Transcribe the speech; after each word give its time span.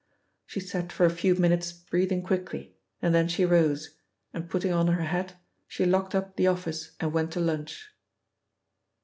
She 0.47 0.59
sat 0.59 0.91
for 0.91 1.05
a 1.05 1.11
few 1.11 1.35
minutes 1.35 1.71
breathing 1.71 2.23
quickly, 2.23 2.75
and 3.03 3.13
then 3.13 3.27
she 3.27 3.45
rose, 3.45 3.97
and 4.33 4.49
putting 4.49 4.71
on 4.73 4.87
her 4.87 5.03
hat, 5.03 5.35
she 5.67 5.85
locked 5.85 6.15
up 6.15 6.37
the 6.37 6.47
office, 6.47 6.93
and 6.99 7.13
went 7.13 7.31
to 7.33 7.39
lunch. 7.39 7.87